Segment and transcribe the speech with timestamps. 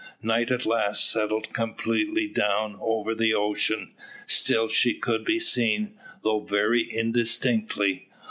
[0.23, 3.93] Night at last settled completely down over the ocean;
[4.25, 5.93] still she could be seen,
[6.23, 8.07] though very indistinctly.